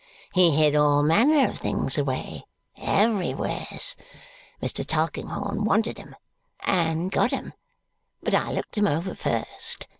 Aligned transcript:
He 0.33 0.49
hid 0.57 0.73
all 0.73 1.03
manner 1.03 1.47
of 1.47 1.59
things 1.59 1.95
away, 1.99 2.47
everywheres. 2.75 3.95
Mr. 4.59 4.83
Tulkinghorn 4.83 5.63
wanted 5.63 5.99
'em 5.99 6.15
and 6.61 7.11
got 7.11 7.31
'em, 7.31 7.53
but 8.23 8.33
I 8.33 8.51
looked 8.51 8.75
'em 8.79 8.87
over 8.87 9.13
first. 9.13 9.87